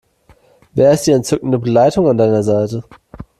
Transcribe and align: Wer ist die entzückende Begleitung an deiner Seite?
Wer 0.73 0.93
ist 0.93 1.05
die 1.05 1.11
entzückende 1.11 1.59
Begleitung 1.59 2.07
an 2.07 2.17
deiner 2.17 2.41
Seite? 2.41 2.83